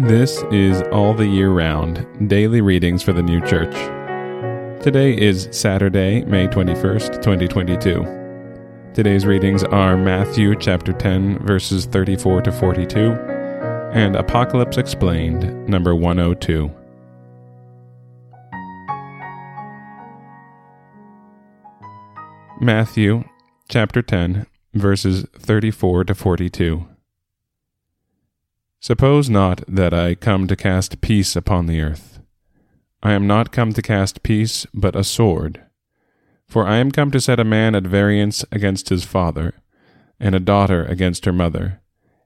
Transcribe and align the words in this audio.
This 0.00 0.42
is 0.50 0.82
All 0.90 1.14
the 1.14 1.28
Year 1.28 1.50
Round 1.50 2.28
Daily 2.28 2.60
Readings 2.60 3.00
for 3.00 3.12
the 3.12 3.22
New 3.22 3.40
Church. 3.42 3.72
Today 4.82 5.16
is 5.16 5.48
Saturday, 5.52 6.24
May 6.24 6.48
21st, 6.48 7.22
2022. 7.22 8.92
Today's 8.92 9.24
readings 9.24 9.62
are 9.62 9.96
Matthew 9.96 10.56
chapter 10.56 10.92
10, 10.92 11.38
verses 11.46 11.86
34 11.86 12.42
to 12.42 12.50
42, 12.50 13.12
and 13.92 14.16
Apocalypse 14.16 14.78
Explained, 14.78 15.68
number 15.68 15.94
102. 15.94 16.72
Matthew 22.60 23.22
chapter 23.68 24.02
10, 24.02 24.44
verses 24.74 25.24
34 25.38 26.02
to 26.02 26.16
42. 26.16 26.84
Suppose 28.84 29.30
not 29.30 29.62
that 29.66 29.94
I 29.94 30.14
come 30.14 30.46
to 30.46 30.54
cast 30.54 31.00
peace 31.00 31.36
upon 31.36 31.64
the 31.64 31.80
earth. 31.80 32.20
I 33.02 33.12
am 33.12 33.26
not 33.26 33.50
come 33.50 33.72
to 33.72 33.80
cast 33.80 34.22
peace, 34.22 34.66
but 34.74 34.94
a 34.94 35.02
sword. 35.02 35.62
For 36.46 36.66
I 36.66 36.76
am 36.76 36.90
come 36.90 37.10
to 37.12 37.20
set 37.22 37.40
a 37.40 37.44
man 37.44 37.74
at 37.74 37.84
variance 37.84 38.44
against 38.52 38.90
his 38.90 39.06
father, 39.06 39.54
and 40.20 40.34
a 40.34 40.38
daughter 40.38 40.84
against 40.84 41.24
her 41.24 41.32
mother, 41.32 41.80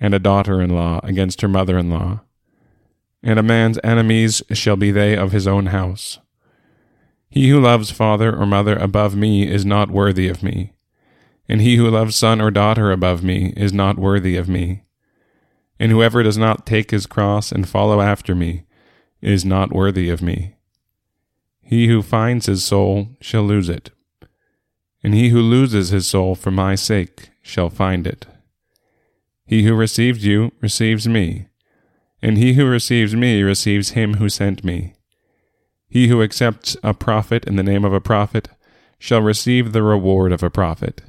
and 0.00 0.12
a 0.12 0.18
daughter 0.18 0.60
in 0.60 0.70
law 0.70 0.98
against 1.04 1.40
her 1.42 1.46
mother 1.46 1.78
in 1.78 1.88
law. 1.88 2.22
And 3.22 3.38
a 3.38 3.44
man's 3.44 3.78
enemies 3.84 4.42
shall 4.50 4.74
be 4.74 4.90
they 4.90 5.16
of 5.16 5.30
his 5.30 5.46
own 5.46 5.66
house. 5.66 6.18
He 7.28 7.48
who 7.50 7.60
loves 7.60 7.92
father 7.92 8.36
or 8.36 8.44
mother 8.44 8.74
above 8.74 9.14
me 9.14 9.48
is 9.48 9.64
not 9.64 9.92
worthy 9.92 10.26
of 10.26 10.42
me, 10.42 10.72
and 11.48 11.60
he 11.60 11.76
who 11.76 11.88
loves 11.88 12.16
son 12.16 12.40
or 12.40 12.50
daughter 12.50 12.90
above 12.90 13.22
me 13.22 13.54
is 13.56 13.72
not 13.72 13.98
worthy 14.00 14.36
of 14.36 14.48
me 14.48 14.82
and 15.80 15.90
whoever 15.90 16.22
does 16.22 16.36
not 16.36 16.66
take 16.66 16.90
his 16.90 17.06
cross 17.06 17.50
and 17.50 17.66
follow 17.66 18.02
after 18.02 18.34
me 18.34 18.64
is 19.22 19.46
not 19.46 19.72
worthy 19.72 20.10
of 20.10 20.20
me. 20.20 20.54
He 21.62 21.88
who 21.88 22.02
finds 22.02 22.46
his 22.46 22.62
soul 22.62 23.16
shall 23.20 23.44
lose 23.44 23.70
it, 23.70 23.90
and 25.02 25.14
he 25.14 25.30
who 25.30 25.40
loses 25.40 25.88
his 25.88 26.06
soul 26.06 26.34
for 26.34 26.50
my 26.50 26.74
sake 26.74 27.30
shall 27.40 27.70
find 27.70 28.06
it. 28.06 28.26
He 29.46 29.64
who 29.64 29.74
receives 29.74 30.24
you 30.24 30.52
receives 30.60 31.08
me, 31.08 31.46
and 32.20 32.36
he 32.36 32.52
who 32.52 32.66
receives 32.66 33.16
me 33.16 33.42
receives 33.42 33.90
him 33.90 34.14
who 34.14 34.28
sent 34.28 34.62
me. 34.62 34.92
He 35.88 36.08
who 36.08 36.22
accepts 36.22 36.76
a 36.82 36.92
prophet 36.92 37.46
in 37.46 37.56
the 37.56 37.62
name 37.62 37.86
of 37.86 37.94
a 37.94 38.02
prophet 38.02 38.48
shall 38.98 39.22
receive 39.22 39.72
the 39.72 39.82
reward 39.82 40.30
of 40.30 40.42
a 40.42 40.50
prophet. 40.50 41.00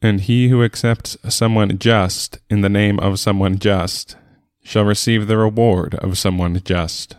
And 0.00 0.20
he 0.20 0.48
who 0.48 0.62
accepts 0.62 1.16
someone 1.28 1.78
just 1.78 2.38
in 2.48 2.60
the 2.60 2.68
name 2.68 3.00
of 3.00 3.18
someone 3.18 3.58
just 3.58 4.16
shall 4.62 4.84
receive 4.84 5.26
the 5.26 5.36
reward 5.38 5.94
of 5.96 6.18
someone 6.18 6.60
just. 6.64 7.16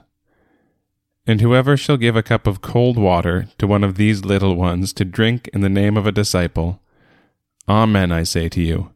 And 1.27 1.41
whoever 1.41 1.75
shall 1.75 1.97
give 1.97 2.15
a 2.15 2.23
cup 2.23 2.47
of 2.47 2.61
cold 2.61 2.97
water 2.97 3.47
to 3.57 3.67
one 3.67 3.83
of 3.83 3.95
these 3.95 4.23
little 4.23 4.55
ones 4.55 4.93
to 4.93 5.05
drink 5.05 5.49
in 5.53 5.61
the 5.61 5.69
name 5.69 5.97
of 5.97 6.07
a 6.07 6.11
disciple, 6.11 6.81
Amen, 7.67 8.11
I 8.11 8.23
say 8.23 8.49
to 8.49 8.61
you, 8.61 8.91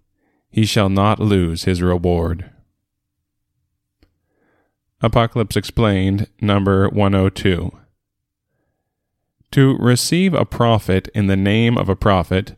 he 0.49 0.65
shall 0.65 0.89
not 0.89 1.19
lose 1.19 1.63
his 1.63 1.81
reward. 1.81 2.49
Apocalypse 5.01 5.57
Explained, 5.57 6.27
number 6.39 6.87
102. 6.89 7.71
To 9.51 9.77
receive 9.77 10.33
a 10.33 10.45
prophet 10.45 11.09
in 11.13 11.27
the 11.27 11.35
name 11.35 11.77
of 11.77 11.89
a 11.89 11.95
prophet 11.95 12.55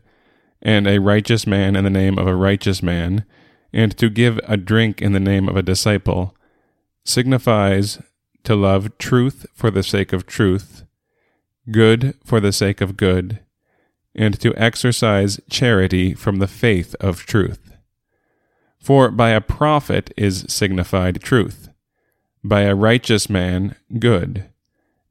and 0.66 0.88
a 0.88 0.98
righteous 0.98 1.46
man 1.46 1.76
in 1.76 1.84
the 1.84 1.90
name 1.90 2.18
of 2.18 2.26
a 2.26 2.34
righteous 2.34 2.82
man, 2.82 3.24
and 3.72 3.96
to 3.96 4.10
give 4.10 4.40
a 4.48 4.56
drink 4.56 5.00
in 5.00 5.12
the 5.12 5.20
name 5.20 5.48
of 5.48 5.56
a 5.56 5.62
disciple, 5.62 6.34
signifies 7.04 8.02
to 8.42 8.56
love 8.56 8.98
truth 8.98 9.46
for 9.54 9.70
the 9.70 9.84
sake 9.84 10.12
of 10.12 10.26
truth, 10.26 10.82
good 11.70 12.16
for 12.24 12.40
the 12.40 12.50
sake 12.50 12.80
of 12.80 12.96
good, 12.96 13.38
and 14.12 14.40
to 14.40 14.52
exercise 14.56 15.40
charity 15.48 16.14
from 16.14 16.38
the 16.38 16.48
faith 16.48 16.96
of 16.98 17.24
truth. 17.26 17.76
For 18.80 19.12
by 19.12 19.30
a 19.30 19.40
prophet 19.40 20.12
is 20.16 20.46
signified 20.48 21.22
truth, 21.22 21.68
by 22.42 22.62
a 22.62 22.74
righteous 22.74 23.30
man, 23.30 23.76
good, 24.00 24.46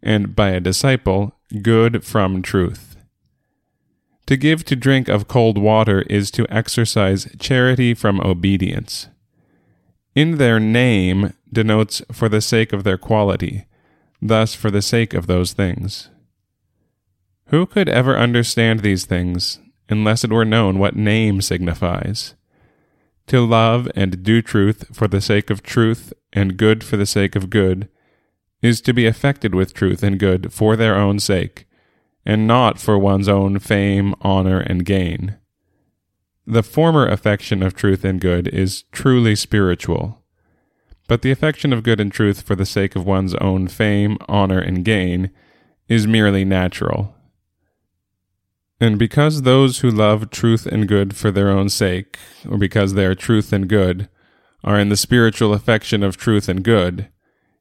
and 0.04 0.36
by 0.36 0.50
a 0.50 0.60
disciple, 0.60 1.34
good 1.62 2.04
from 2.04 2.42
truth. 2.42 2.95
To 4.28 4.38
give 4.38 4.66
to 4.66 4.76
drink 4.76 5.08
of 5.08 5.28
cold 5.28 5.58
water 5.58 6.02
is 6.04 6.32
to 6.32 6.48
exercise 6.50 7.28
charity 7.40 7.94
from 7.94 8.20
obedience. 8.22 9.08
In 10.16 10.38
their 10.38 10.60
name 10.60 11.34
denotes 11.52 12.02
for 12.12 12.28
the 12.28 12.42
sake 12.42 12.74
of 12.74 12.84
their 12.84 12.98
quality, 12.98 13.66
thus 14.22 14.56
for 14.56 14.72
the 14.72 14.82
sake 14.82 15.14
of 15.14 15.28
those 15.28 15.54
things. 15.54 16.10
Who 17.48 17.68
could 17.68 17.88
ever 17.88 18.18
understand 18.18 18.80
these 18.80 19.06
things 19.06 19.60
unless 19.90 20.24
it 20.24 20.32
were 20.32 20.46
known 20.46 20.80
what 20.80 20.96
name 20.96 21.42
signifies? 21.42 22.34
To 23.28 23.46
love 23.46 23.88
and 23.96 24.24
do 24.24 24.42
truth 24.42 24.96
for 24.96 25.08
the 25.08 25.22
sake 25.22 25.52
of 25.52 25.62
truth 25.62 26.14
and 26.34 26.58
good 26.58 26.84
for 26.84 26.98
the 26.98 27.06
sake 27.06 27.36
of 27.36 27.52
good 27.52 27.90
is 28.62 28.82
to 28.82 28.94
be 28.94 29.06
affected 29.06 29.54
with 29.54 29.76
truth 29.76 30.02
and 30.02 30.20
good 30.20 30.52
for 30.52 30.76
their 30.76 30.96
own 30.96 31.20
sake 31.20 31.65
and 32.26 32.48
not 32.48 32.80
for 32.80 32.98
one's 32.98 33.30
own 33.30 33.60
fame, 33.60 34.16
honor, 34.22 34.60
and 34.60 34.86
gain. 34.86 35.36
The 36.48 36.64
former 36.64 37.08
affection 37.08 37.62
of 37.64 37.76
truth 37.76 38.04
and 38.04 38.20
good 38.20 38.48
is 38.48 38.84
truly 38.92 39.36
spiritual, 39.36 40.24
but 41.08 41.22
the 41.22 41.32
affection 41.32 41.72
of 41.72 41.84
good 41.84 42.00
and 42.00 42.12
truth 42.12 42.42
for 42.42 42.56
the 42.56 42.66
sake 42.66 42.96
of 42.96 43.06
one's 43.06 43.36
own 43.36 43.68
fame, 43.68 44.18
honor, 44.28 44.60
and 44.60 44.84
gain 44.84 45.32
is 45.88 46.08
merely 46.08 46.44
natural. 46.44 47.16
And 48.80 49.00
because 49.00 49.42
those 49.42 49.80
who 49.80 49.90
love 49.90 50.30
truth 50.30 50.66
and 50.66 50.88
good 50.88 51.16
for 51.16 51.32
their 51.32 51.50
own 51.50 51.70
sake, 51.70 52.18
or 52.50 52.58
because 52.58 52.94
they 52.94 53.06
are 53.06 53.16
truth 53.16 53.54
and 53.54 53.70
good, 53.70 54.10
are 54.64 54.80
in 54.80 54.90
the 54.90 54.98
spiritual 54.98 55.54
affection 55.54 56.04
of 56.04 56.18
truth 56.18 56.50
and 56.50 56.64
good, 56.64 57.08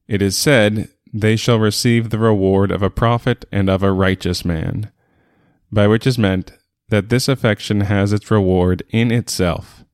it 0.08 0.20
is 0.20 0.36
said 0.36 0.88
they 1.16 1.36
shall 1.36 1.60
receive 1.60 2.10
the 2.10 2.18
reward 2.18 2.72
of 2.72 2.82
a 2.82 2.90
prophet 2.90 3.44
and 3.52 3.70
of 3.70 3.84
a 3.84 3.92
righteous 3.92 4.44
man, 4.44 4.90
by 5.70 5.86
which 5.86 6.08
is 6.08 6.18
meant 6.18 6.52
that 6.88 7.08
this 7.08 7.28
affection 7.28 7.82
has 7.82 8.12
its 8.12 8.32
reward 8.32 8.82
in 8.90 9.12
itself, 9.12 9.84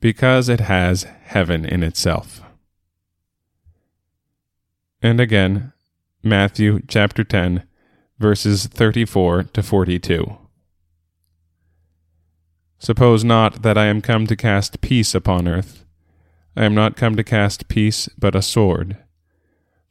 because 0.00 0.48
it 0.48 0.58
has 0.58 1.04
heaven 1.22 1.64
in 1.64 1.84
itself. 1.84 2.42
And 5.00 5.20
again, 5.20 5.72
Matthew 6.24 6.80
chapter 6.88 7.22
10, 7.22 7.62
verses 8.18 8.66
34 8.66 9.44
to 9.44 9.62
42. 9.62 10.38
Suppose 12.80 13.22
not 13.22 13.62
that 13.62 13.78
I 13.78 13.86
am 13.86 14.02
come 14.02 14.26
to 14.26 14.34
cast 14.34 14.80
peace 14.80 15.14
upon 15.14 15.46
earth. 15.46 15.84
I 16.56 16.64
am 16.64 16.74
not 16.74 16.96
come 16.96 17.14
to 17.14 17.22
cast 17.22 17.68
peace, 17.68 18.08
but 18.18 18.34
a 18.34 18.42
sword. 18.42 18.96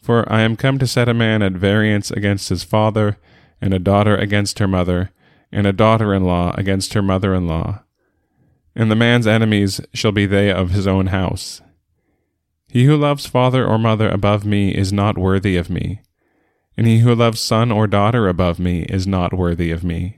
For 0.01 0.31
I 0.31 0.41
am 0.41 0.55
come 0.55 0.77
to 0.79 0.87
set 0.87 1.09
a 1.09 1.13
man 1.13 1.41
at 1.41 1.53
variance 1.53 2.11
against 2.11 2.49
his 2.49 2.63
father, 2.63 3.17
and 3.59 3.73
a 3.73 3.79
daughter 3.79 4.15
against 4.15 4.59
her 4.59 4.67
mother, 4.67 5.11
and 5.51 5.65
a 5.65 5.73
daughter 5.73 6.13
in 6.13 6.23
law 6.23 6.53
against 6.57 6.93
her 6.93 7.01
mother 7.01 7.33
in 7.33 7.47
law. 7.47 7.83
And 8.75 8.91
the 8.91 8.95
man's 8.95 9.27
enemies 9.27 9.81
shall 9.93 10.11
be 10.11 10.25
they 10.25 10.51
of 10.51 10.71
his 10.71 10.87
own 10.87 11.07
house. 11.07 11.61
He 12.67 12.85
who 12.85 12.95
loves 12.95 13.25
father 13.25 13.65
or 13.65 13.79
mother 13.79 14.09
above 14.09 14.45
me 14.45 14.71
is 14.71 14.93
not 14.93 15.17
worthy 15.17 15.57
of 15.57 15.69
me, 15.69 16.01
and 16.75 16.85
he 16.85 16.99
who 16.99 17.15
loves 17.15 17.39
son 17.39 17.71
or 17.71 17.87
daughter 17.87 18.27
above 18.27 18.59
me 18.59 18.83
is 18.83 19.07
not 19.07 19.33
worthy 19.33 19.71
of 19.71 19.83
me. 19.83 20.17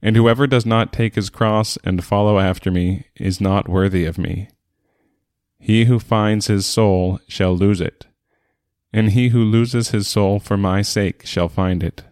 And 0.00 0.14
whoever 0.14 0.46
does 0.46 0.64
not 0.64 0.92
take 0.92 1.16
his 1.16 1.30
cross 1.30 1.76
and 1.82 2.04
follow 2.04 2.38
after 2.38 2.70
me 2.70 3.06
is 3.16 3.40
not 3.40 3.68
worthy 3.68 4.04
of 4.04 4.18
me. 4.18 4.48
He 5.58 5.86
who 5.86 5.98
finds 5.98 6.46
his 6.46 6.66
soul 6.66 7.18
shall 7.26 7.56
lose 7.56 7.80
it 7.80 8.06
and 8.98 9.12
he 9.12 9.28
who 9.28 9.44
loses 9.44 9.90
his 9.90 10.08
soul 10.08 10.40
for 10.40 10.56
my 10.56 10.82
sake 10.82 11.24
shall 11.24 11.48
find 11.48 11.84
it. 11.84 12.02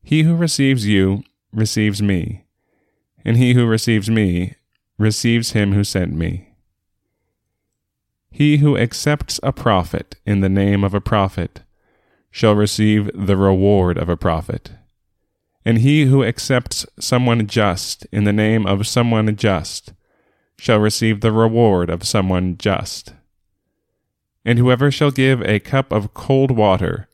He 0.00 0.22
who 0.22 0.36
receives 0.36 0.86
you 0.86 1.24
receives 1.52 2.00
me, 2.00 2.44
and 3.24 3.36
he 3.36 3.52
who 3.54 3.66
receives 3.66 4.08
me 4.08 4.54
receives 4.98 5.50
him 5.50 5.72
who 5.72 5.82
sent 5.82 6.14
me. 6.14 6.50
He 8.30 8.58
who 8.58 8.78
accepts 8.78 9.40
a 9.42 9.52
prophet 9.52 10.14
in 10.24 10.42
the 10.42 10.48
name 10.48 10.84
of 10.84 10.94
a 10.94 11.00
prophet 11.00 11.62
shall 12.30 12.54
receive 12.54 13.10
the 13.12 13.36
reward 13.36 13.98
of 13.98 14.08
a 14.08 14.16
prophet. 14.16 14.70
And 15.64 15.78
he 15.78 16.04
who 16.04 16.22
accepts 16.22 16.86
someone 17.00 17.48
just 17.48 18.06
in 18.12 18.22
the 18.22 18.32
name 18.32 18.64
of 18.64 18.86
someone 18.86 19.34
just 19.34 19.92
shall 20.56 20.78
receive 20.78 21.20
the 21.20 21.32
reward 21.32 21.90
of 21.90 22.06
someone 22.06 22.56
just. 22.58 23.14
And 24.44 24.58
whoever 24.58 24.90
shall 24.90 25.10
give 25.10 25.40
a 25.42 25.60
cup 25.60 25.92
of 25.92 26.14
cold 26.14 26.50
water 26.50 27.08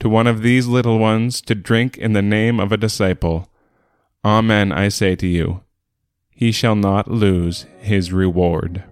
to 0.00 0.08
one 0.08 0.26
of 0.26 0.42
these 0.42 0.66
little 0.66 0.98
ones 0.98 1.40
to 1.42 1.54
drink 1.54 1.96
in 1.96 2.12
the 2.12 2.22
name 2.22 2.60
of 2.60 2.72
a 2.72 2.76
disciple, 2.76 3.48
Amen, 4.24 4.72
I 4.72 4.88
say 4.88 5.16
to 5.16 5.26
you, 5.26 5.62
he 6.30 6.50
shall 6.52 6.74
not 6.74 7.10
lose 7.10 7.66
his 7.78 8.12
reward. 8.12 8.84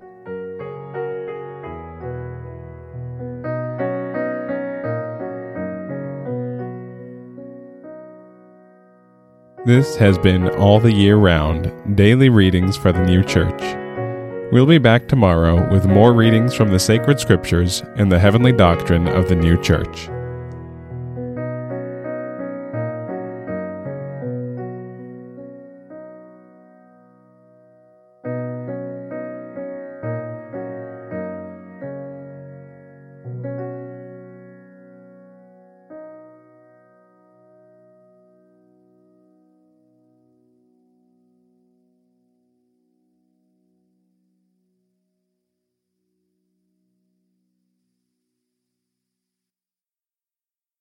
This 9.65 9.97
has 9.97 10.19
been 10.19 10.49
All 10.57 10.81
the 10.81 10.93
Year 10.93 11.17
Round 11.17 11.97
Daily 11.97 12.29
Readings 12.29 12.77
for 12.77 12.91
the 12.93 13.05
New 13.05 13.23
Church. 13.23 13.82
We'll 14.53 14.67
be 14.67 14.77
back 14.77 15.09
tomorrow 15.09 15.67
with 15.73 15.87
more 15.87 16.13
readings 16.13 16.53
from 16.53 16.69
the 16.69 16.79
sacred 16.79 17.19
scriptures 17.19 17.83
and 17.97 18.13
the 18.13 18.19
heavenly 18.19 18.53
doctrine 18.53 19.09
of 19.09 19.31
the 19.31 19.35
new 19.35 19.59
church. 19.63 20.11